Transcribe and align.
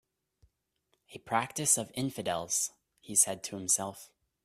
"A 1.13 1.19
practice 1.19 1.77
of 1.77 1.91
infidels," 1.93 2.71
he 3.01 3.13
said 3.13 3.43
to 3.43 3.55
himself. 3.55 4.09